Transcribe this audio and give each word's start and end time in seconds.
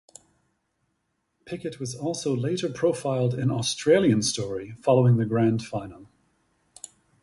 Pickett 1.45 1.79
was 1.79 1.93
also 1.93 2.35
later 2.35 2.67
profiled 2.71 3.35
in 3.35 3.51
"Australian 3.51 4.23
Story" 4.23 4.71
following 4.81 5.17
the 5.17 5.27
Grand 5.27 5.63
Final. 5.63 6.07